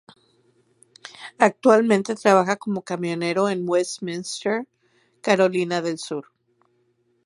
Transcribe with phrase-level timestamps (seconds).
[1.37, 4.67] Actualmente trabaja como camionero en Westminster,
[5.21, 6.29] Carolina del Sur.